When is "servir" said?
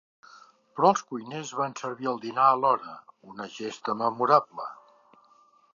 1.81-2.09